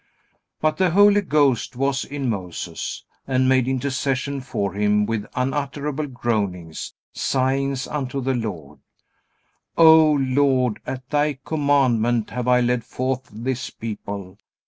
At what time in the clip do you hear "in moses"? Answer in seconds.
2.03-3.05